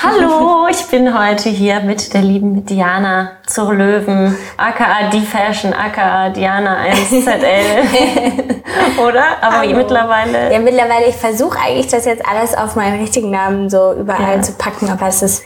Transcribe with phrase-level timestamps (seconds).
[0.00, 6.28] Hallo, ich bin heute hier mit der lieben Diana zur Löwen, aka Die Fashion, aka
[6.28, 8.60] Diana 1ZL.
[9.04, 9.24] Oder?
[9.40, 9.76] Aber Hallo.
[9.76, 10.52] mittlerweile.
[10.52, 14.42] Ja, mittlerweile, ich versuche eigentlich das jetzt alles auf meinen richtigen Namen so überall Ja.
[14.42, 15.42] zu packen, aber es ist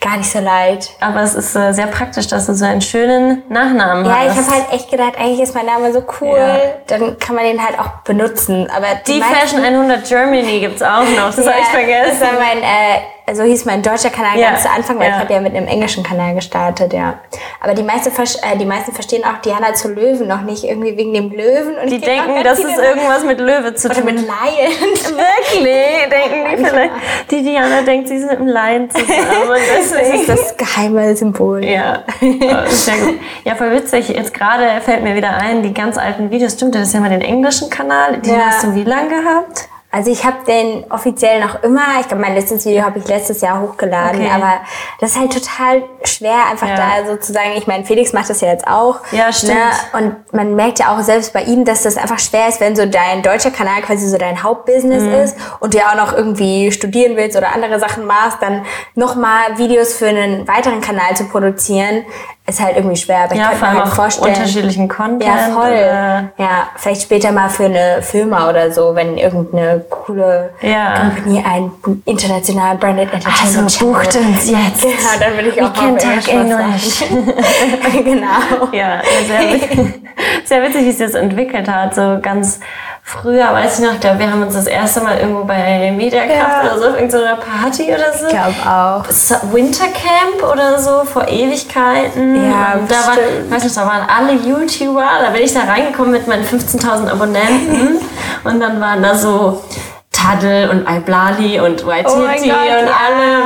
[0.00, 0.90] gar nicht so leicht.
[1.00, 4.46] Aber es ist äh, sehr praktisch, dass du so einen schönen Nachnamen Ja, ich hast.
[4.50, 6.56] habe halt echt gedacht, eigentlich ist mein Name so cool, Ja.
[6.86, 8.68] dann kann man den halt auch benutzen.
[8.70, 11.34] Aber die meisten- Fashion 100 Germany gibt's auch noch.
[11.34, 12.20] Das habe ich Das vergessen.
[12.20, 13.00] war mein, äh,
[13.34, 15.14] so hieß mein deutscher Kanal Ja, ganz zu Anfang, weil ja.
[15.16, 17.14] ich habe ja mit einem englischen Kanal gestartet, ja.
[17.60, 20.96] Aber die meisten, vers- äh, die meisten verstehen auch Diana zu Löwen noch nicht, irgendwie
[20.96, 21.76] wegen dem Löwen.
[21.82, 24.04] Und Die denken, das ist irgendwas mit Löwe zu Oder tun.
[24.06, 24.26] mit Lion.
[25.16, 26.08] Wirklich?
[26.10, 26.92] Denken die vielleicht?
[27.30, 29.06] Die Diana denkt, sie sind mit dem Lion zusammen.
[29.76, 31.64] Das ist das geheime Symbol.
[31.64, 32.26] Ja, oh,
[32.68, 33.18] sehr gut.
[33.44, 34.08] Ja, voll witzig.
[34.08, 36.52] Jetzt gerade fällt mir wieder ein, die ganz alten Videos.
[36.54, 38.18] Stimmt, das ist ja mal den englischen Kanal.
[38.18, 38.46] Den Ja.
[38.46, 39.68] hast du wie lang gehabt?
[39.96, 43.40] Also ich habe den offiziell noch immer, ich glaube mein letztes Video habe ich letztes
[43.40, 44.30] Jahr hochgeladen, Okay.
[44.30, 44.60] aber
[45.00, 46.76] das ist halt total schwer, einfach Ja.
[46.76, 48.96] da sozusagen, ich meine, Felix macht das ja jetzt auch.
[49.12, 49.54] Ja, stimmt.
[49.54, 49.98] Ne?
[49.98, 52.84] Und man merkt ja auch selbst bei ihm, dass das einfach schwer ist, wenn so
[52.84, 55.12] dein deutscher Kanal quasi so dein Hauptbusiness Mhm.
[55.14, 59.56] ist und du ja auch noch irgendwie studieren willst oder andere Sachen machst, dann nochmal
[59.56, 62.04] Videos für einen weiteren Kanal zu produzieren,
[62.48, 63.24] ist halt irgendwie schwer.
[63.24, 64.34] Aber ich Ja, kann mir halt vorstellen.
[64.34, 65.24] unterschiedlichen Content.
[65.24, 65.68] Ja, voll.
[65.68, 71.00] oder- Ja, vielleicht später mal für eine Firma oder so, wenn irgendeine coole Ja.
[71.00, 71.72] Company ein
[72.04, 74.82] international branded Entertainment Also bucht uns jetzt.
[74.82, 77.02] Genau, dann würde ich auch We can mal talk English.
[77.10, 78.04] Englisch.
[78.04, 78.68] genau.
[78.72, 79.94] Ja, sehr, witzig-
[80.44, 81.94] sehr witzig, wie es jetzt entwickelt hat.
[81.94, 82.60] So ganz
[83.08, 86.64] früher, weiß ich noch, ich glaube, wir haben uns das erste Mal irgendwo bei Mediakraft
[86.64, 86.70] Ja.
[86.72, 88.26] oder so, auf irgendeiner Party oder so.
[88.26, 89.04] Ich glaube auch.
[89.10, 92.34] So- Wintercamp oder so vor Ewigkeiten.
[92.50, 93.50] Ja, und da, war, bestimmt.
[93.50, 95.04] weiß nicht, da waren alle YouTuber.
[95.24, 97.98] Da bin ich da reingekommen mit meinen 15.000 Abonnenten.
[98.44, 99.62] und dann waren da so
[100.10, 102.46] Tadel und Iblali und Waititi Oh und alle.
[102.46, 102.56] ja.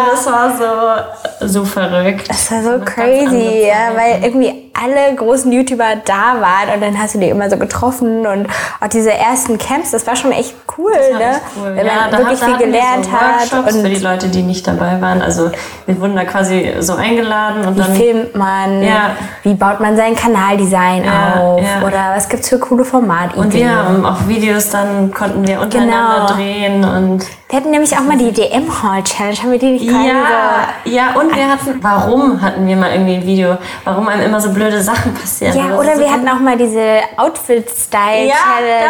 [0.05, 1.07] Und das war
[1.41, 2.31] so, so verrückt.
[2.31, 3.97] Das war so andere crazy, ja, Zeit.
[3.97, 8.27] weil irgendwie alle großen YouTuber da waren und dann hast du die immer so getroffen
[8.27, 8.47] und
[8.81, 11.41] auch diese ersten Camps, das war schon echt cool, ne?
[11.57, 11.67] cool.
[11.77, 14.43] Wenn man ja, da wirklich hat, viel gelernt so hat und für die Leute, die
[14.43, 15.21] nicht dabei waren.
[15.23, 15.51] Also
[15.87, 19.11] wir wurden da quasi so eingeladen und wie dann filmt man, Ja.
[19.43, 21.87] wie baut man sein Kanaldesign Ja, auf ja.
[21.87, 23.45] oder was gibt's für coole Formatideen.
[23.45, 26.35] und wir haben auch Videos dann konnten wir untereinander Genau.
[26.35, 29.85] drehen und Wir hatten nämlich auch mal die DM Hall Challenge, haben wir die nicht
[29.85, 34.41] Ja, ja, und wir hatten, warum hatten wir mal irgendwie ein Video, warum einem immer
[34.41, 35.53] so blöde Sachen passieren.
[35.53, 35.59] so.
[35.59, 38.35] Ja, Das oder ist wir so- hatten auch mal diese Outfit Style ja,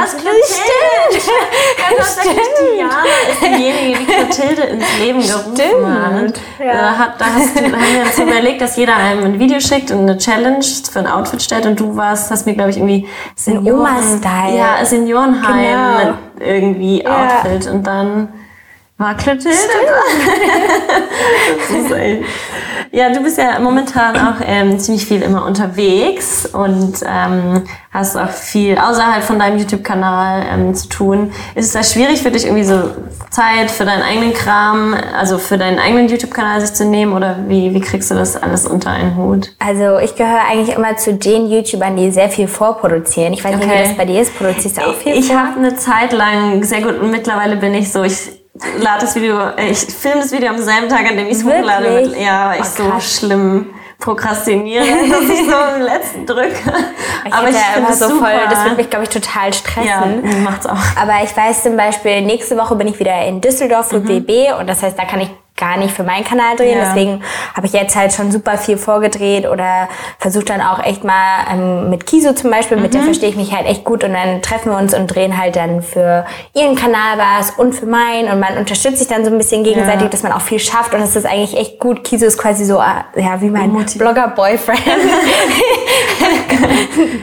[0.01, 0.27] das stimmt.
[1.91, 2.37] Ja, tatsächlich,
[2.77, 6.41] Diana ist diejenige, die Clotilde ins Leben gerufen Stimmt, hat.
[6.65, 6.73] ja.
[6.73, 9.91] Da, hat da hast du, haben wir uns überlegt, dass jeder einem ein Video schickt
[9.91, 13.09] und eine Challenge für ein Outfit stellt und du warst, hast mir, glaube ich, irgendwie
[13.35, 14.57] Senioren, Oma-Style.
[14.57, 16.15] Ja, Seniorenheim Genau.
[16.41, 17.41] irgendwie Ja.
[17.43, 18.29] Outfit und dann
[21.97, 22.25] echt-
[22.93, 27.63] Ja, du bist ja momentan auch ähm, ziemlich viel immer unterwegs und ähm,
[27.93, 31.33] hast auch viel außerhalb von deinem YouTube-Kanal ähm, zu tun.
[31.55, 32.91] Ist es da schwierig für dich, irgendwie so
[33.31, 37.73] Zeit für deinen eigenen Kram, also für deinen eigenen YouTube-Kanal sich zu nehmen oder wie,
[37.75, 39.55] wie kriegst du das alles unter einen Hut?
[39.61, 43.33] Also ich gehöre eigentlich immer zu den YouTubern, die sehr viel vorproduzieren.
[43.35, 43.85] Ich weiß nicht, Okay.
[43.85, 44.37] wie das bei dir ist.
[44.37, 45.39] Produzierst du auch viel Ich vor?
[45.39, 48.40] habe eine Zeit lang sehr gut und mittlerweile bin ich so, ich
[48.79, 51.45] lade das Video, äh, ich filme das Video am selben Tag, an dem ich es
[51.45, 52.03] hochlade.
[52.07, 56.73] Mit, ja, weil ich Oh, so schlimm prokrastiniere, dass ich so im letzten drücke.
[57.27, 58.27] Ich Aber ich finde immer so super.
[58.27, 59.87] voll, das würde mich, glaube ich, total stressen.
[59.87, 60.09] ja,
[60.43, 60.77] macht's auch.
[61.01, 64.67] Aber ich weiß zum Beispiel, nächste Woche bin ich wieder in Düsseldorf für BB und
[64.69, 66.79] das heißt, da kann ich gar nicht für meinen Kanal drehen.
[66.79, 66.87] Ja.
[66.87, 67.23] Deswegen
[67.55, 69.89] habe ich jetzt halt schon super viel vorgedreht oder
[70.19, 73.55] versuche dann auch echt mal ähm, mit Kiso zum Beispiel, mit der verstehe ich mich
[73.55, 77.19] halt echt gut und dann treffen wir uns und drehen halt dann für ihren Kanal
[77.19, 80.09] was und für meinen und man unterstützt sich dann so ein bisschen gegenseitig, Ja.
[80.09, 82.03] dass man auch viel schafft und es ist eigentlich echt gut.
[82.03, 84.81] Kiso ist quasi so, äh, ja, wie mein Blogger-Boyfriend.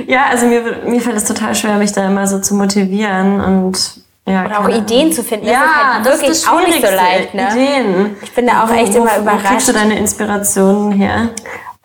[0.08, 4.02] Ja, also mir, mir fällt es total schwer, mich da immer so zu motivieren und
[4.28, 5.46] ja, Oder auch Ideen zu finden.
[5.46, 7.48] Das ja, ist halt das wirklich ist das auch nicht so leicht, ne?
[7.52, 8.16] Ideen.
[8.22, 9.68] Ich bin da auch echt wo, immer wo, Wo kriegst überrascht.
[9.70, 11.30] du deine Inspirationen her?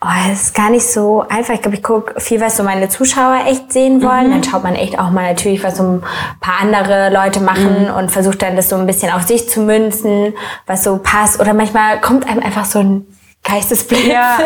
[0.05, 1.53] Oh, es ist gar nicht so einfach.
[1.53, 4.31] Ich glaube, ich gucke viel, was so meine Zuschauer echt sehen wollen.
[4.31, 6.03] Dann schaut man echt auch mal natürlich, was so ein
[6.41, 10.33] paar andere Leute machen und versucht dann das so ein bisschen auf sich zu münzen,
[10.67, 11.39] was so passt.
[11.39, 13.07] Oder manchmal kommt einem einfach so ein
[13.43, 14.03] Geistesblitz.
[14.07, 14.37] Ja.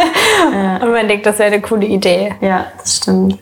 [0.81, 2.33] Und man denkt, das wäre eine coole Idee.
[2.41, 3.38] Ja, das stimmt.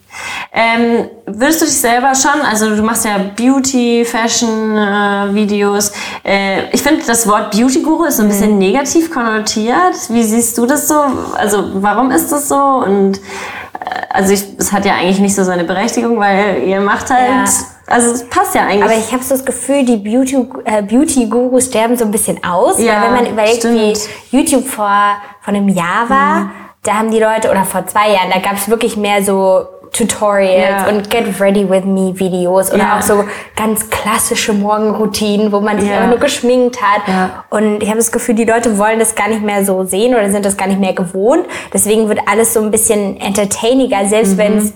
[0.51, 5.91] Ähm, würdest du dich selber schon, also du machst ja Beauty, Fashion äh, Videos.
[6.23, 9.95] Äh, ich finde, das Wort Beauty Guru ist so ein bisschen negativ konnotiert.
[10.09, 10.95] Wie siehst du das so?
[11.37, 12.55] Also warum ist das so?
[12.55, 13.21] Und äh,
[14.09, 17.45] also ich, es hat ja eigentlich nicht so seine Berechtigung, weil ihr macht halt Ja.
[17.87, 18.83] Also es passt ja eigentlich.
[18.83, 22.79] Aber ich habe so das Gefühl, die Beauty, äh, Beauty-Gurus sterben so ein bisschen aus.
[22.79, 23.79] Ja, weil wenn man überlegt, stimmt.
[24.31, 24.89] wie YouTube vor,
[25.41, 26.49] vor einem Jahr war,
[26.83, 30.83] da haben die Leute, oder vor zwei Jahren, da gab es wirklich mehr so Tutorials
[30.83, 30.87] Ja.
[30.89, 32.97] und Get Ready With Me Videos oder Ja.
[32.97, 33.23] auch so
[33.55, 35.95] ganz klassische Morgenroutinen, wo man sich Ja.
[35.97, 37.07] einfach nur geschminkt hat.
[37.07, 37.45] Ja.
[37.49, 40.29] Und ich habe das Gefühl, die Leute wollen das gar nicht mehr so sehen oder
[40.31, 41.45] sind das gar nicht mehr gewohnt.
[41.73, 44.38] Deswegen wird alles so ein bisschen entertainiger, selbst Mhm.
[44.38, 44.73] wenn es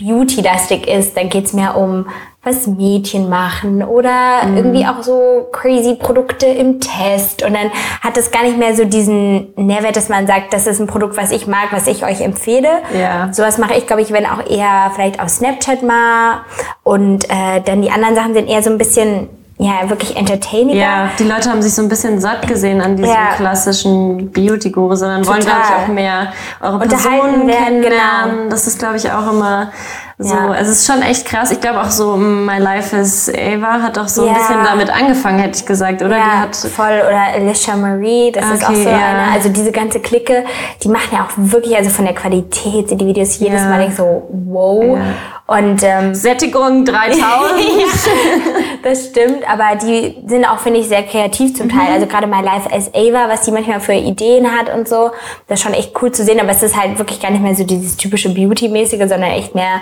[0.00, 2.06] beauty-lastig ist, dann geht's mehr um
[2.42, 4.56] was Mädchen machen oder Mhm.
[4.56, 7.70] irgendwie auch so crazy Produkte im Test und dann
[8.00, 11.18] hat es gar nicht mehr so diesen Nährwert, dass man sagt, das ist ein Produkt,
[11.18, 12.68] was ich mag, was ich euch empfehle.
[12.98, 13.28] Ja.
[13.32, 16.40] Sowas mache ich, glaube ich, wenn auch eher vielleicht auf Snapchat mal
[16.82, 19.28] und äh, dann die anderen Sachen sind eher so ein bisschen
[19.58, 20.80] ja wirklich entertainiger.
[20.80, 23.34] Ja, die Leute haben sich so ein bisschen satt gesehen an diesem Ja.
[23.36, 25.84] klassischen Beauty-Guru, sondern wollen, glaube ich, Total.
[25.84, 26.32] auch mehr
[26.62, 28.36] eure Personen werden, kennenlernen.
[28.38, 28.48] genau.
[28.48, 29.70] Das ist, glaube ich, auch immer
[30.22, 30.34] so.
[30.34, 30.54] Ja.
[30.54, 31.50] Es ist schon echt krass.
[31.50, 34.32] Ich glaube auch so, My Life is Ava hat auch so Ja.
[34.32, 36.16] ein bisschen damit angefangen, hätte ich gesagt, oder?
[36.16, 37.02] Ja, Die hat voll.
[37.06, 38.96] Oder Alicia Marie, das ist auch Okay, so ja.
[38.96, 39.32] eine.
[39.32, 40.44] Also diese ganze Clique,
[40.82, 43.62] die machen ja auch wirklich, also von der Qualität sind die Videos jedes.
[43.64, 44.98] Mal denk ich so, wow.
[45.50, 47.24] Und ähm, Sättigung 3000.
[48.84, 51.70] das stimmt, aber die sind auch, finde ich, sehr kreativ zum Mhm.
[51.70, 51.92] Teil.
[51.92, 55.10] Also gerade My Life as Ava, was die manchmal für Ideen hat und so,
[55.48, 56.38] das ist schon echt cool zu sehen.
[56.38, 59.80] Aber es ist halt wirklich gar nicht mehr so dieses typische Beauty-mäßige, sondern echt mehr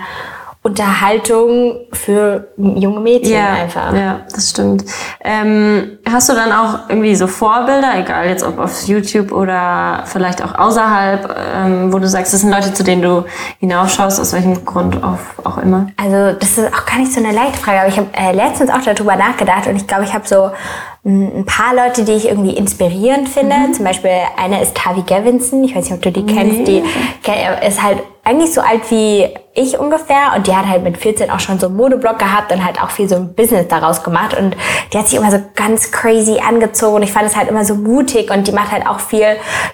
[0.61, 3.93] Unterhaltung für junge Mädchen Ja, einfach.
[3.93, 4.83] ja, das stimmt.
[5.23, 10.43] Ähm, hast du dann auch irgendwie so Vorbilder, egal jetzt ob auf YouTube oder vielleicht
[10.43, 13.23] auch außerhalb, ähm, wo du sagst, das sind Leute, zu denen du
[13.61, 15.87] hinaufschaust, aus welchem Grund auch, immer?
[15.95, 18.69] Also das ist auch gar nicht so eine leichte Frage, aber ich habe äh, letztens
[18.69, 20.51] auch darüber nachgedacht und ich glaube, ich habe so
[21.05, 23.55] ein, paar Leute, die ich irgendwie inspirierend finde.
[23.55, 23.73] Mhm.
[23.73, 26.83] Zum Beispiel eine ist Tavi Gevinson, ich weiß nicht, ob du die kennst, die
[27.23, 30.33] ke- ist halt eigentlich so alt wie ich ungefähr.
[30.35, 32.91] Und die hat halt mit 14 auch schon so einen Modeblog gehabt und halt auch
[32.91, 34.37] viel so ein Business daraus gemacht.
[34.37, 34.55] Und
[34.93, 36.97] die hat sich immer so ganz crazy angezogen.
[36.97, 38.29] Und ich fand es halt immer so mutig.
[38.29, 39.25] Und die macht halt auch viel,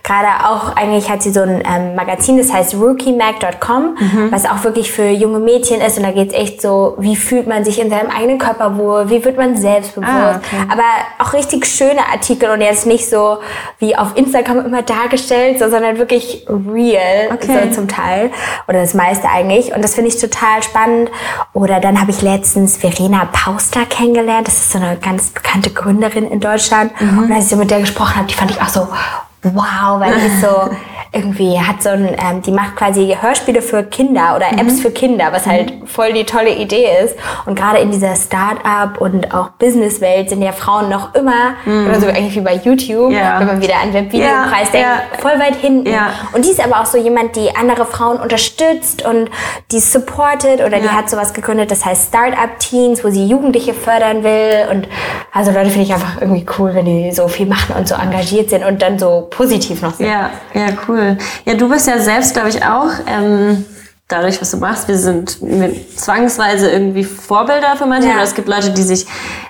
[0.03, 3.97] gerade auch eigentlich hat sie so ein ähm, Magazin, das heißt rookiemag.com,
[4.31, 5.97] was auch wirklich für junge Mädchen ist.
[5.97, 9.23] Und da geht's echt so, wie fühlt man sich in seinem eigenen Körper wohl, wie
[9.25, 10.63] wird man selbstbewusst, Ah, okay.
[10.71, 10.83] aber
[11.19, 13.39] auch richtig schöne Artikel und jetzt nicht so
[13.79, 17.69] wie auf Instagram immer dargestellt, so, sondern wirklich real Okay.
[17.69, 18.31] so zum Teil
[18.67, 21.09] oder das meiste eigentlich und das finde ich total spannend.
[21.53, 26.29] Oder dann habe ich letztens Verena Pauster kennengelernt, das ist so eine ganz bekannte Gründerin
[26.29, 28.87] in Deutschland und als ich so mit der gesprochen habe, die fand ich auch so
[29.43, 30.47] wow, weil die ist so
[31.15, 35.27] irgendwie hat so ein, ähm, die macht quasi Hörspiele für Kinder oder Apps für Kinder,
[35.31, 37.15] was halt voll die tolle Idee ist.
[37.45, 42.07] Und gerade in dieser Start-up und auch Business-Welt sind ja Frauen noch immer, oder so
[42.07, 43.39] eigentlich wie bei YouTube, Ja.
[43.39, 45.19] wenn man wieder an Webvideopreis Ja, denkt, ja.
[45.19, 45.89] voll weit hinten.
[46.33, 49.29] Und die ist aber auch so jemand, die andere Frauen unterstützt und
[49.71, 54.23] die supportet oder die hat sowas gegründet, das heißt Start-up Teens, wo sie Jugendliche fördern
[54.23, 54.67] will.
[54.71, 54.87] Und
[55.33, 58.49] also Leute finde ich einfach irgendwie cool, wenn die so viel machen und so engagiert
[58.49, 60.07] sind und dann so positiv noch sind.
[60.07, 61.04] Ja, ja, cool.
[61.45, 63.65] Ja, du bist ja selbst, glaube ich, auch, ähm,
[64.07, 65.39] dadurch, was du machst, wir sind
[65.95, 68.07] zwangsweise irgendwie Vorbilder für manche.
[68.07, 68.15] Ja.
[68.15, 69.07] Oder es gibt Leute, die sich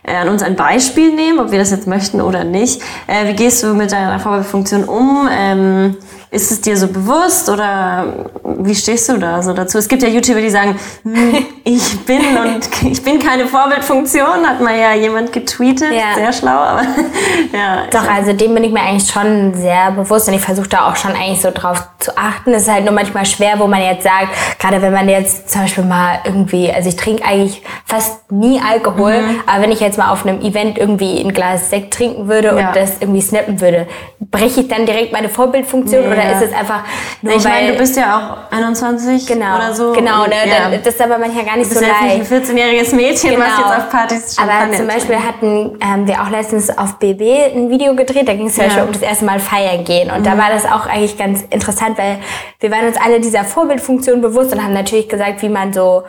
[0.07, 2.81] an uns ein Beispiel nehmen, ob wir das jetzt möchten oder nicht.
[3.07, 5.27] Äh, wie gehst du mit deiner Vorbildfunktion um?
[5.31, 5.97] Ähm,
[6.31, 9.77] ist es dir so bewusst oder wie stehst du da so dazu?
[9.77, 14.59] Es gibt ja YouTuber, die sagen, hm, ich bin und ich bin keine Vorbildfunktion, hat
[14.59, 16.15] mal ja jemand getweetet, Ja.
[16.15, 16.81] sehr schlau, aber
[17.53, 17.83] ja.
[17.89, 20.95] Doch, also dem bin ich mir eigentlich schon sehr bewusst und ich versuche da auch
[20.97, 22.53] schon eigentlich so drauf zu achten.
[22.53, 25.61] Es ist halt nur manchmal schwer, wo man jetzt sagt, gerade wenn man jetzt zum
[25.61, 29.41] Beispiel mal irgendwie, also ich trinke eigentlich fast nie Alkohol, Mhm.
[29.47, 32.67] aber wenn ich jetzt mal auf einem Event irgendwie ein Glas Sekt trinken würde Ja.
[32.69, 33.87] und das irgendwie snappen würde,
[34.19, 36.31] breche ich dann direkt meine Vorbildfunktion Nee, oder ja.
[36.39, 36.83] ist es einfach
[37.21, 38.17] nur ich meine, du bist ja
[38.49, 39.91] auch 21 Genau, oder so.
[39.93, 40.69] genau, ne, ja.
[40.69, 42.31] dann- das ist aber manchmal gar nicht Du bist so ja jetzt leicht.
[42.31, 43.69] nicht ein 14-jähriges Mädchen, was Genau.
[43.69, 47.21] jetzt auf Partys Aber Champagner zum Beispiel hatten ähm, wir auch letztens auf BB
[47.55, 48.63] ein Video gedreht, da ging es Ja.
[48.63, 48.67] Mhm.
[48.67, 50.11] Beispiel um das erste Mal feiern gehen.
[50.11, 52.17] Und da war das auch eigentlich ganz interessant, weil
[52.59, 56.03] wir waren uns alle dieser Vorbildfunktion bewusst und haben natürlich gesagt, wie man so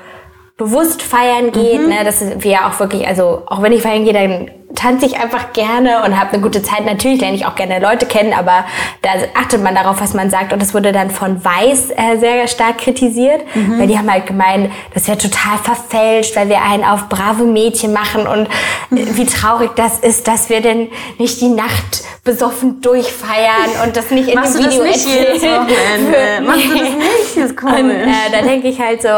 [0.56, 1.82] bewusst feiern geht.
[1.82, 1.88] Mhm.
[1.88, 1.96] Ne?
[2.04, 5.52] Das ist wir auch wirklich, also auch wenn ich feiern gehe, dann tanze ich einfach
[5.52, 6.84] gerne und habe eine gute Zeit.
[6.84, 8.64] Natürlich lerne ich auch gerne Leute kennen, aber
[9.02, 10.52] da achtet man darauf, was man sagt.
[10.52, 13.78] Und das wurde dann von Weiß äh, sehr stark kritisiert, Mhm.
[13.78, 17.92] weil die haben halt gemeint, das wäre total verfälscht, weil wir einen auf brave Mädchen
[17.92, 23.70] machen und äh, wie traurig das ist, dass wir denn nicht die Nacht besoffen durchfeiern
[23.84, 24.74] und das nicht in Machst dem du das
[25.06, 25.24] Video
[25.60, 26.44] erzählen.
[26.46, 27.36] Machst du das nicht?
[27.36, 27.94] Das ist Und komisch.
[28.06, 29.08] äh, da denke ich halt so,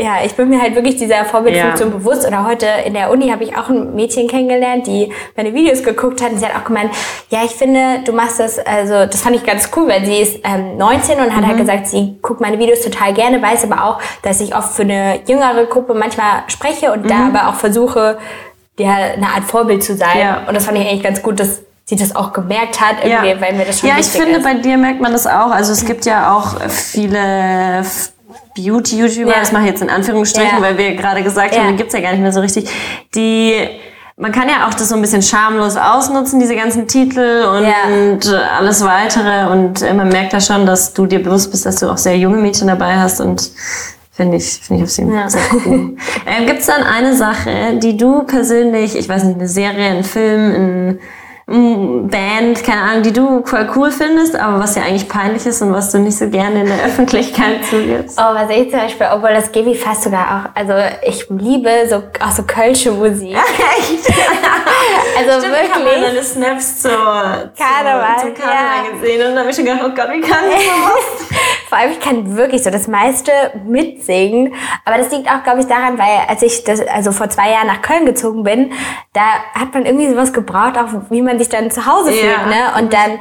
[0.00, 1.96] ja, ich bin mir halt wirklich dieser Vorbildfunktion ja.
[1.96, 2.24] bewusst.
[2.24, 6.22] Oder heute in der Uni habe ich auch ein Mädchen kennengelernt, die meine Videos geguckt
[6.22, 6.30] hat.
[6.30, 6.92] Und sie hat auch gemeint,
[7.30, 10.40] ja, ich finde, du machst das, also das fand ich ganz cool, weil sie ist
[10.44, 11.46] ähm, 19 und hat halt mhm.
[11.48, 14.82] halt gesagt, sie guckt meine Videos total gerne, weiß aber auch, dass ich oft für
[14.82, 17.08] eine jüngere Gruppe manchmal spreche und mhm.
[17.08, 18.18] da aber auch versuche,
[18.78, 20.18] ja, eine Art Vorbild zu sein.
[20.20, 20.44] Ja.
[20.46, 23.40] Und das fand ich eigentlich ganz gut, dass sie das auch gemerkt hat, irgendwie, ja.
[23.40, 24.44] weil mir das schon Ja, ich finde, ist.
[24.44, 25.50] bei dir merkt man das auch.
[25.50, 27.82] Also es gibt ja auch viele
[28.56, 29.40] Beauty-YouTuber, ja.
[29.40, 30.62] das mache ich jetzt in Anführungsstrichen, ja.
[30.62, 32.68] weil wir gerade gesagt haben, die gibt's ja gar nicht mehr so richtig,
[33.14, 33.54] die
[34.20, 38.56] man kann ja auch das so ein bisschen schamlos ausnutzen, diese ganzen Titel und ja.
[38.58, 39.46] alles weitere.
[39.52, 42.38] Und man merkt ja schon, dass du dir bewusst bist, dass du auch sehr junge
[42.38, 43.52] Mädchen dabei hast und
[44.10, 45.30] finde ich, finde ich auf jeden Fall ja.
[45.30, 45.96] sehr cool.
[46.26, 50.02] ähm, Gibt es dann eine Sache, die du persönlich, ich weiß nicht, eine Serie, ein
[50.02, 50.98] Film, ein
[51.50, 55.72] Band, keine Ahnung, die du voll cool findest, aber was ja eigentlich peinlich ist und
[55.72, 58.20] was du nicht so gerne in der Öffentlichkeit zugibst?
[58.20, 61.70] Oh, was ich zum Beispiel, obwohl das gebe ich fast sogar auch, also ich liebe
[61.88, 63.34] so, auch so kölsche Musik.
[63.78, 64.08] Echt?
[65.18, 65.70] also Stimmt, wirklich.
[65.70, 69.00] Ich habe deine Snaps zur, Karneval, zum Karneval ja.
[69.00, 71.28] gesehen und dann habe ich schon gedacht, oh Gott, wie kann ich sowas?
[71.68, 73.30] Vor allem, ich kann wirklich so das meiste
[73.66, 77.50] mitsingen, aber das liegt auch, glaube ich, daran, weil als ich das, also vor zwei
[77.50, 78.72] Jahren nach Köln gezogen bin,
[79.12, 79.20] da
[79.54, 82.24] hat man irgendwie sowas gebraucht, auch wie man sich dann zu Hause fühlt.
[82.24, 82.82] Ja, ne?
[82.82, 83.18] Und dann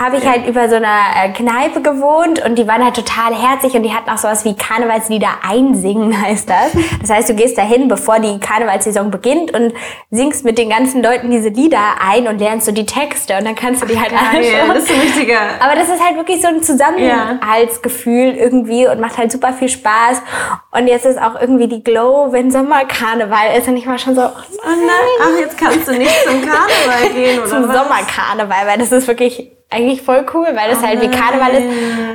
[0.00, 3.74] habe ich halt über so einer äh, Kneipe gewohnt und die waren halt total herzig
[3.74, 6.72] und die hatten auch sowas wie Karnevalslieder einsingen, heißt das.
[7.00, 9.72] Das heißt, du gehst dahin, bevor die Karnevalssaison beginnt und
[10.10, 13.54] singst mit den ganzen Leuten diese Lieder ein und lernst so die Texte und dann
[13.54, 14.68] kannst du die halt Ach, anschauen.
[14.74, 15.40] Das ist ein richtiger.
[15.60, 20.22] Aber das ist halt wirklich so ein Zusammenhaltsgefühl irgendwie und macht halt super viel Spaß.
[20.72, 24.22] Und jetzt ist auch irgendwie die Glow, wenn Sommerkarneval ist und ich war schon so,
[24.22, 24.32] oh
[24.64, 25.18] nein.
[25.22, 27.76] Ach, jetzt kannst du nicht zum Karneval gehen gehen oder Zum was?
[27.76, 31.66] Sommerkarneval, weil das ist wirklich eigentlich voll cool, weil das oh halt wie Karneval ist,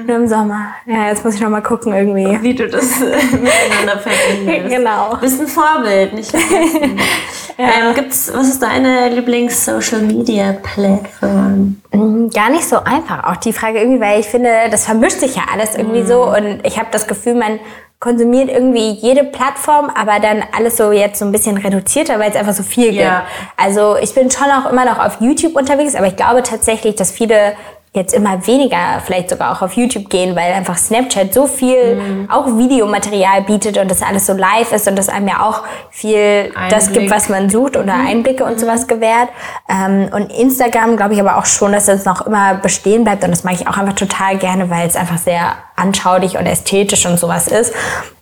[0.07, 0.73] nur im Sommer.
[0.87, 2.41] Ja, jetzt muss ich noch mal gucken irgendwie.
[2.41, 4.69] Wie du das miteinander verbindest.
[4.75, 5.11] Genau.
[5.11, 6.97] Du bist ein Vorbild, nicht vergessen.
[7.57, 7.65] ja.
[7.65, 11.79] ähm, gibt's, was ist deine Lieblings-Social-Media-Plattform?
[11.91, 15.35] Mm, gar nicht so einfach, auch die Frage irgendwie, weil ich finde, das vermischt sich
[15.35, 16.07] ja alles irgendwie mm.
[16.07, 17.59] so und ich habe das Gefühl, man
[18.03, 22.35] konsumiert irgendwie jede Plattform, aber dann alles so jetzt so ein bisschen reduzierter, weil es
[22.35, 23.01] einfach so viel gibt.
[23.01, 23.23] Ja.
[23.55, 27.11] Also ich bin schon auch immer noch auf YouTube unterwegs, aber ich glaube tatsächlich, dass
[27.11, 27.53] viele
[27.93, 32.29] jetzt immer weniger vielleicht sogar auch auf YouTube gehen, weil einfach Snapchat so viel mhm.
[32.29, 36.51] auch Videomaterial bietet und das alles so live ist und das einem ja auch viel
[36.55, 36.69] Einblick.
[36.69, 38.07] das gibt, was man sucht oder mhm.
[38.07, 39.29] Einblicke und sowas gewährt.
[39.69, 43.29] Ähm, und Instagram glaube ich aber auch schon, dass das noch immer bestehen bleibt und
[43.29, 47.19] das mag ich auch einfach total gerne, weil es einfach sehr anschaulich und ästhetisch und
[47.19, 47.73] sowas ist.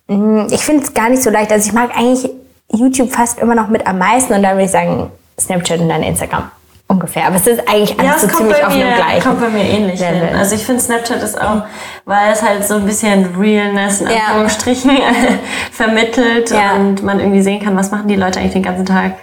[0.08, 1.50] Mm, ich finde es gar nicht so leicht.
[1.50, 2.30] Also ich mag eigentlich
[2.74, 6.04] YouTube fast immer noch mit am meisten und dann würde ich sagen Snapchat und dann
[6.04, 6.52] Instagram.
[6.92, 9.24] Ungefähr, aber es ist eigentlich alles ja, so ziemlich auf dem gleichen.
[9.24, 10.28] kommt bei mir ähnlich Level.
[10.28, 10.36] hin.
[10.36, 11.64] Also ich finde Snapchat ist auch,
[12.04, 15.04] weil es halt so ein bisschen Realness in Anführungsstrichen ja.
[15.72, 16.74] vermittelt ja.
[16.74, 19.14] und man irgendwie sehen kann, was machen die Leute eigentlich den ganzen Tag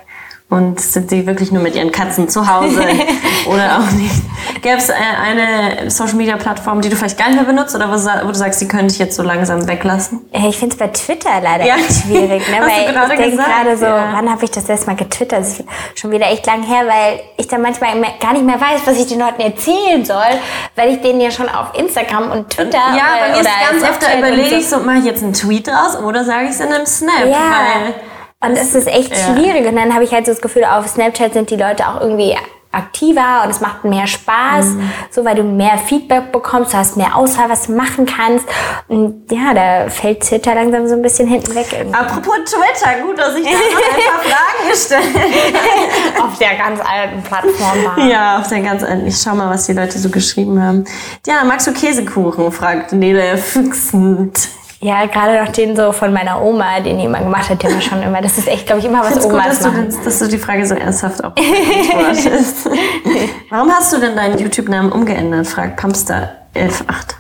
[0.50, 2.82] und sind sie wirklich nur mit ihren Katzen zu Hause
[3.46, 4.14] oder auch nicht?
[4.62, 8.34] Gäbe es äh, eine Social-Media-Plattform, die du vielleicht gar nicht mehr benutzt oder wo du
[8.34, 10.20] sagst, die könnte ich jetzt so langsam weglassen?
[10.32, 11.76] Ich finde es bei Twitter leider ja.
[11.76, 12.48] echt schwierig.
[12.48, 12.60] Ne?
[12.60, 14.08] weil ich denke gerade so, ja.
[14.12, 15.40] wann habe ich das letzte Mal getwittert?
[15.40, 15.64] Das ist
[15.94, 19.06] schon wieder echt lang her, weil ich dann manchmal gar nicht mehr weiß, was ich
[19.06, 20.40] den Leuten erzählen soll,
[20.76, 24.02] weil ich denen ja schon auf Instagram und Twitter Ja, bei mir ist ganz oft,
[24.02, 26.72] da überlege ich so, mache ich jetzt einen Tweet draus oder sage ich es in
[26.72, 27.26] einem Snap?
[27.26, 27.36] Ja.
[27.36, 27.94] Weil
[28.40, 29.34] und es ist echt ja.
[29.34, 29.66] schwierig.
[29.66, 32.36] Und dann habe ich halt so das Gefühl, auf Snapchat sind die Leute auch irgendwie
[32.70, 34.92] aktiver und es macht mehr Spaß, mhm.
[35.10, 38.46] so weil du mehr Feedback bekommst, du hast mehr Auswahl, was du machen kannst.
[38.88, 41.66] Und ja, da fällt Twitter langsam so ein bisschen hinten weg.
[41.72, 41.96] Irgendwie.
[41.96, 47.22] Apropos Twitter, gut, dass ich da noch ein paar Fragen gestellt Auf der ganz alten
[47.22, 48.06] Plattform war.
[48.06, 49.06] Ja, auf der ganz alten.
[49.06, 50.84] Ich schau mal, was die Leute so geschrieben haben.
[51.26, 52.52] Ja, magst du Käsekuchen?
[52.52, 54.50] fragt Nele füchsend.
[54.80, 58.00] Ja, gerade noch den so von meiner Oma, den jemand gemacht hat, der war schon
[58.00, 59.90] immer, das ist echt, glaube ich, immer was Omas gut, dass machen.
[59.90, 62.68] Du, dass du die Frage so ernsthaft auch beantwortest.
[63.50, 67.14] Warum hast du denn deinen YouTube-Namen umgeändert, fragt Pumpster118.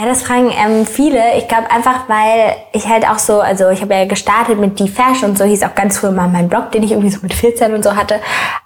[0.00, 1.20] Ja, das fragen ähm, viele.
[1.36, 4.88] Ich glaube einfach, weil ich halt auch so, also ich habe ja gestartet mit Die
[4.88, 7.34] Fashion und so, hieß auch ganz früher mal mein Blog, den ich irgendwie so mit
[7.34, 8.14] 14 und so hatte.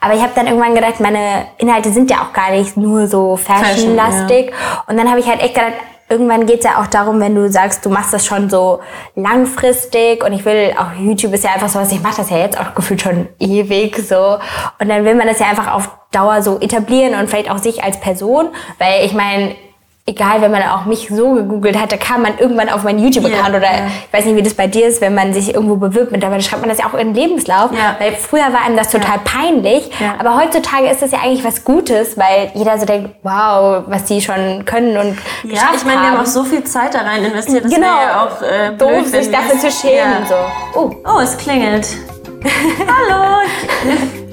[0.00, 3.36] Aber ich habe dann irgendwann gedacht, meine Inhalte sind ja auch gar nicht nur so
[3.36, 4.52] Fashion-lastig.
[4.52, 4.84] Fashion, ja.
[4.86, 5.72] Und dann habe ich halt echt gedacht,
[6.08, 8.78] irgendwann geht es ja auch darum, wenn du sagst, du machst das schon so
[9.16, 12.38] langfristig und ich will, auch YouTube ist ja einfach so was, ich mache das ja
[12.38, 14.38] jetzt auch gefühlt schon ewig so
[14.78, 17.82] und dann will man das ja einfach auf Dauer so etablieren und vielleicht auch sich
[17.82, 19.56] als Person, weil ich meine,
[20.06, 23.49] egal, wenn man auch mich so gegoogelt hat, da kam man irgendwann auf meinen YouTube-Account
[23.54, 23.87] Ja, oder ja.
[24.06, 26.61] ich weiß nicht, wie das bei dir ist, wenn man sich irgendwo bewirbt, mittlerweile schreibt
[26.61, 27.96] man das ja auch in den Lebenslauf, Ja.
[27.99, 32.18] weil früher war einem das total peinlich, aber heutzutage ist das ja eigentlich was Gutes,
[32.18, 35.18] weil jeder so denkt, wow, was die schon können und
[35.50, 37.64] Ja, ich meine, wir haben auch so viel Zeit da rein investiert.
[37.64, 37.87] Das Genau.
[37.87, 40.34] ja auch äh, blöd, doof, sich dafür zu schämen so.
[40.78, 41.87] Oh, Oh, es klingelt.
[42.87, 43.38] Hallo.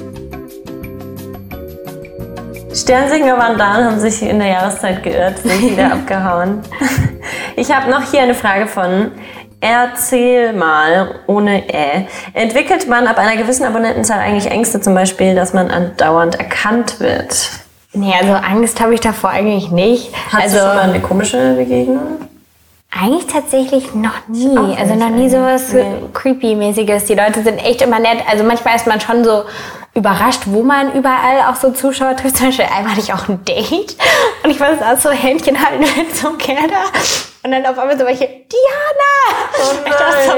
[2.74, 6.62] Sternsinger Vandalen haben sich in der Jahreszeit geirrt, sind wieder abgehauen.
[7.56, 9.12] Ich habe noch hier eine Frage von
[9.60, 12.08] Erzähl mal ohne Ä.
[12.34, 17.51] Entwickelt man ab einer gewissen Abonnentenzahl eigentlich Ängste, zum Beispiel, dass man andauernd erkannt wird?
[17.94, 20.12] nee, also Angst habe ich davor eigentlich nicht.
[20.32, 22.28] Hast also du schon mal eine komische Begegnung?
[22.90, 24.75] Eigentlich tatsächlich noch nie.
[24.78, 25.74] Also noch nie sowas
[26.13, 27.06] creepy-mäßiges.
[27.06, 28.18] Die Leute sind echt immer nett.
[28.30, 29.44] Also manchmal ist man schon so
[29.93, 32.38] überrascht, wo man überall auch so Zuschauer trifft.
[32.38, 33.98] Zum Beispiel einmal hatte ich auch ein Date
[34.43, 36.83] und ich war so Händchen halten mit so einem Kerl da.
[37.43, 38.40] Und dann auf einmal so welche,
[39.86, 40.32] Ich dachte so.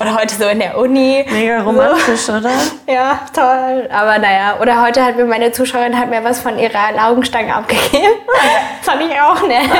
[0.00, 1.24] Oder heute so in der Uni.
[1.30, 2.50] Mega romantisch, oder?
[2.86, 3.88] Ja, toll.
[3.90, 8.14] Aber naja, oder heute hat mir meine Zuschauerin hat mir was von ihrer Laugenstange abgegeben.
[8.82, 9.70] Fand ich auch nett.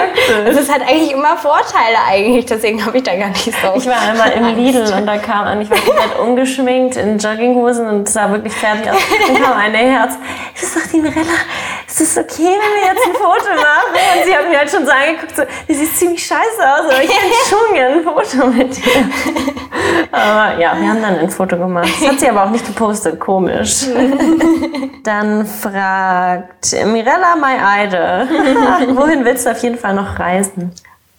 [0.47, 3.75] Das ist halt eigentlich immer Vorteile eigentlich, deswegen habe ich da gar nicht so.
[3.77, 7.87] Ich war einmal im Lidl und da kam an, ich war komplett ungeschminkt in Jogginghosen
[7.87, 8.99] und sah wirklich fertig aus.
[9.27, 10.15] Dann kam eine Herz.
[10.55, 10.95] Ich so, sagt
[11.89, 14.19] ist es okay, wenn wir jetzt ein Foto machen?
[14.19, 17.03] Und sie hat mir halt schon so angeguckt, so, du siehst ziemlich scheiße aus, aber
[17.03, 19.09] ich hätte schon gerne ein Foto mit dir.
[20.11, 21.89] Aber ja, wir haben dann ein Foto gemacht.
[22.01, 23.87] Das hat sie aber auch nicht gepostet, komisch.
[25.05, 30.73] Dann fragt Mirella My Idol, wohin willst du auf jeden Fall noch reisen?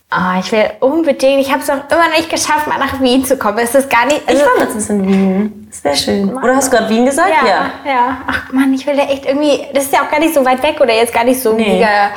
[0.09, 3.25] Ah, ich will unbedingt, ich habe es auch immer noch nicht geschafft, mal nach Wien
[3.25, 3.57] zu kommen.
[3.57, 4.21] Es ist gar nicht.
[4.23, 5.67] Ich Also, war letztens in Wien.
[5.69, 6.33] Das wäre schön.
[6.37, 7.29] Oder hast du gerade Wien gesagt?
[7.45, 9.65] ja, ja, Ach Mann, ich will da echt irgendwie.
[9.73, 11.73] Das ist ja auch gar nicht so weit weg oder jetzt gar nicht so Nee.
[11.73, 12.11] mega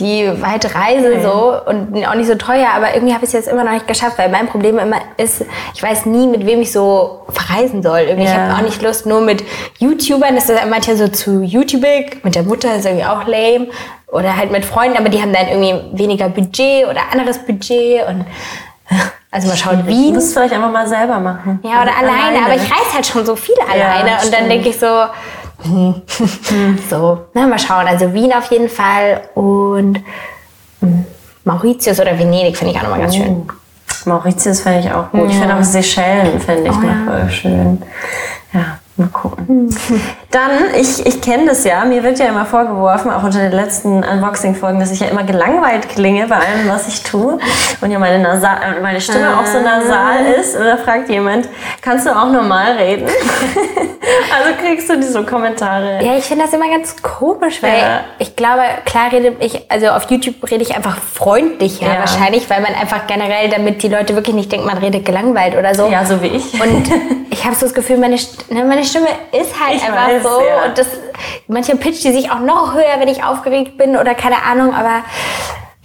[0.00, 3.48] die weite Reise so und auch nicht so teuer, aber irgendwie habe ich es jetzt
[3.48, 6.72] immer noch nicht geschafft, weil mein Problem immer ist, ich weiß nie, mit wem ich
[6.72, 8.00] so verreisen soll.
[8.00, 8.48] Irgendwie, Ich Ja.
[8.48, 9.44] habe auch nicht Lust, nur mit
[9.78, 13.68] YouTubern, das ist ja manchmal so zu YouTubig, mit der Mutter ist irgendwie auch lame.
[14.08, 18.24] Oder halt mit Freunden, aber die haben dann irgendwie weniger Budget oder anderes Budget und
[19.30, 20.14] also mal schauen, Du Wien.
[20.14, 21.58] musst es vielleicht einfach mal selber machen.
[21.64, 22.44] Ja, oder alleine.
[22.44, 24.16] Aber ich reise halt schon so viel alleine.
[24.24, 24.86] und dann denke ich so,
[26.90, 27.86] so, na, mal schauen.
[27.86, 30.00] Also Wien auf jeden Fall und
[30.80, 31.04] hm,
[31.44, 33.46] Mauritius oder Venedig finde ich auch nochmal ganz schön.
[34.06, 35.30] Mauritius fände ich auch gut.
[35.30, 37.82] Ich finde auch Seychellen fände ich noch voll schön.
[38.52, 39.74] Ja, mal gucken.
[40.30, 44.04] Dann, ich, ich kenne das ja, mir wird ja immer vorgeworfen, auch unter den letzten
[44.04, 47.38] Unboxing-Folgen, dass ich ja immer gelangweilt klinge bei allem, was ich tue.
[47.80, 50.56] Und ja meine, Nasa meine Stimme auch so nasal ist.
[50.56, 51.48] Und da fragt jemand,
[51.80, 53.06] kannst du auch normal reden?
[54.36, 56.00] also kriegst du diese Kommentare.
[56.04, 58.00] Ja, ich finde das immer ganz komisch, weil Ja.
[58.18, 61.98] ich glaube, klar rede ich, also auf YouTube rede ich einfach freundlicher Ja.
[62.00, 65.74] wahrscheinlich, weil man einfach generell, damit die Leute wirklich nicht denken, man redet gelangweilt oder
[65.74, 65.88] so.
[65.88, 66.60] Ja, so wie ich.
[66.60, 66.90] Und
[67.30, 68.16] ich habe so das Gefühl, meine,
[68.50, 70.40] ne, meine Stimme ist halt Ich einfach weiß, so.
[70.40, 70.64] ja.
[70.66, 70.86] Und das,
[71.48, 74.74] manchmal pitcht die sich auch noch höher, wenn ich aufgeregt bin oder keine Ahnung.
[74.74, 75.02] Aber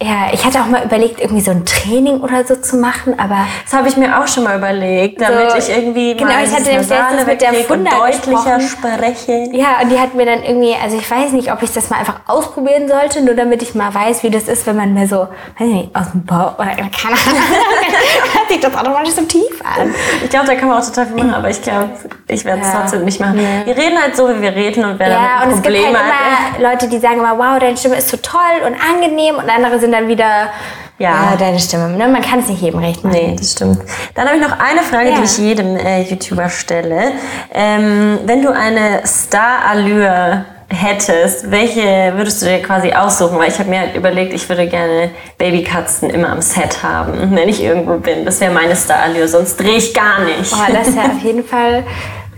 [0.01, 3.19] ja, ich hatte auch mal überlegt, irgendwie so ein Training oder so zu machen.
[3.19, 6.51] Aber Das habe ich mir auch schon mal überlegt, damit So, ich irgendwie genau, ich
[6.51, 9.49] hatte nämlich letztens mit der Funda deutlicher spreche.
[9.51, 11.97] ja, und die hat mir dann irgendwie, also ich weiß nicht, ob ich das mal
[11.99, 15.17] einfach ausprobieren sollte, nur damit ich mal weiß, wie das ist, wenn man mehr so,
[15.17, 15.27] weiß
[15.59, 17.43] ich nicht, aus dem Bauch oder keine Ahnung.
[18.33, 19.93] Hört sich das automatisch so tief an.
[20.23, 21.89] Ich glaube, da kann man auch total viel machen, aber ich glaube,
[22.27, 22.79] ich werde es Ja.
[22.81, 23.37] trotzdem nicht machen.
[23.65, 25.99] Wir reden halt so, wie wir reden und wer Ja, damit und es gibt Probleme
[25.99, 26.59] halt hat.
[26.59, 29.79] immer Leute, die sagen immer, wow, deine Stimme ist so toll und angenehm und andere
[29.79, 30.49] sind dann wieder,
[30.97, 31.31] Ja.
[31.31, 31.89] ja, deine Stimme.
[31.89, 32.07] Ne?
[32.07, 33.15] Man kann es nicht jedem recht machen.
[33.15, 33.79] Nee, das stimmt.
[34.15, 35.15] Dann habe ich noch eine Frage, Ja.
[35.17, 37.11] die ich jedem äh, YouTuber stelle.
[37.53, 43.39] Ähm, wenn du eine Star-Allure hättest, welche würdest du dir quasi aussuchen?
[43.39, 47.49] Weil ich habe mir halt überlegt, ich würde gerne Babykatzen immer am Set haben, wenn
[47.49, 48.23] ich irgendwo bin.
[48.25, 50.53] Das wäre meine Star-Allure, sonst drehe ich gar nicht.
[50.53, 51.83] Oh, das ist ja auf jeden Fall,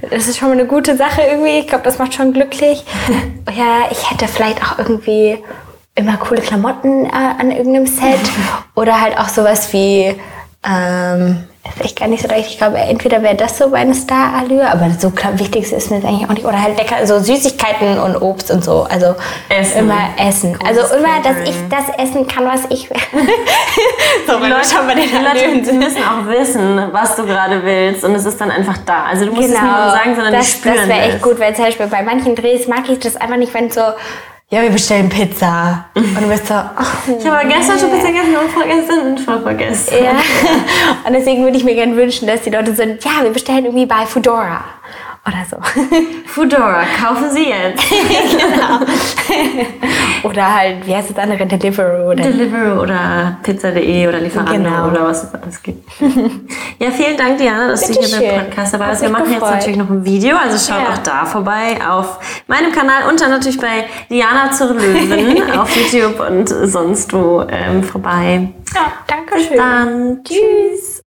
[0.10, 1.60] das ist schon mal eine gute Sache irgendwie.
[1.60, 2.84] Ich glaube, das macht schon glücklich.
[3.58, 5.40] Ja, ich hätte vielleicht auch irgendwie
[5.96, 8.20] immer coole Klamotten äh, an irgendeinem Set
[8.76, 10.16] oder halt auch sowas wie,
[10.66, 11.44] ähm,
[11.76, 12.50] ist echt gar nicht so leicht.
[12.50, 16.10] Ich glaube, entweder wäre das so meine Star-Allure, aber so klar, wichtigste ist mir das
[16.10, 16.46] eigentlich auch nicht.
[16.46, 18.84] Oder halt lecker, so Süßigkeiten und Obst und so.
[18.90, 19.16] Also
[19.50, 19.80] Essen.
[19.80, 20.54] immer Essen.
[20.54, 22.98] Großes also immer, dass ich das essen kann, was ich will.
[24.28, 28.42] so, Die Leute, die Leute müssen auch wissen, was du gerade willst und es ist
[28.42, 29.04] dann einfach da.
[29.06, 30.38] Also du musst es nicht nur sagen, sondern Genau.
[30.38, 31.22] das, die spüren Das wäre echt es.
[31.22, 33.82] gut, weil zum Beispiel bei manchen Drehs mag ich das einfach nicht, wenn es so,
[34.52, 35.86] ja, wir bestellen Pizza.
[35.96, 40.04] Und du bist so, ach, Ich habe gestern schon Pizza gegessen und vorgestern und vorvergessen.
[40.04, 40.12] ja.
[41.08, 43.86] Und deswegen würde ich mir gerne wünschen, dass die Leute sind, ja, wir bestellen irgendwie
[43.86, 44.62] bei Foodora.
[45.24, 45.58] Oder so.
[46.26, 47.84] Foodora, kaufen Sie jetzt.
[47.92, 48.80] genau.
[50.28, 51.46] oder halt, wie heißt das andere?
[51.46, 52.10] Deliveroo.
[52.10, 54.88] Oder Deliveroo oder Pizza.de oder Lieferando Genau.
[54.88, 55.88] oder was es alles gibt.
[56.80, 58.40] ja, vielen Dank, Diana, dass du hier beim Bitteschön.
[58.46, 59.02] Podcast dabei bist.
[59.04, 59.52] Wir machen jetzt gefreut.
[59.52, 60.94] natürlich noch ein Video, also schaut Ja.
[60.94, 66.20] auch da vorbei auf meinem Kanal und dann natürlich bei Diana zur Löwen auf YouTube
[66.20, 68.50] und sonst wo ähm, vorbei.
[68.74, 69.56] ja, danke schön.
[69.58, 71.04] Dann Tschüss.